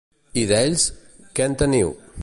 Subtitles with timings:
[0.43, 0.87] I d'ells,
[1.37, 1.95] que en teniu?